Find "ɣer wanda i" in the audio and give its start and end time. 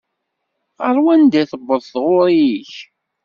0.83-1.49